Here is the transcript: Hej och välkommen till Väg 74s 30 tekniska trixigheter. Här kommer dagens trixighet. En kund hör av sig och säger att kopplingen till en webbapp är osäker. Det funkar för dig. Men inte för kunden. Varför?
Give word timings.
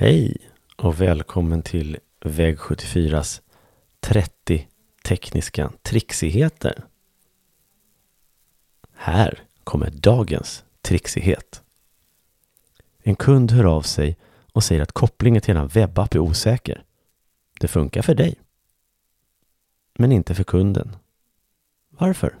Hej 0.00 0.36
och 0.76 1.00
välkommen 1.00 1.62
till 1.62 1.98
Väg 2.20 2.58
74s 2.58 3.40
30 4.00 4.68
tekniska 5.04 5.72
trixigheter. 5.82 6.84
Här 8.92 9.42
kommer 9.64 9.90
dagens 9.90 10.64
trixighet. 10.82 11.62
En 13.02 13.16
kund 13.16 13.50
hör 13.50 13.64
av 13.64 13.82
sig 13.82 14.18
och 14.52 14.64
säger 14.64 14.82
att 14.82 14.92
kopplingen 14.92 15.42
till 15.42 15.56
en 15.56 15.68
webbapp 15.68 16.14
är 16.14 16.18
osäker. 16.18 16.84
Det 17.60 17.68
funkar 17.68 18.02
för 18.02 18.14
dig. 18.14 18.34
Men 19.98 20.12
inte 20.12 20.34
för 20.34 20.44
kunden. 20.44 20.96
Varför? 21.88 22.38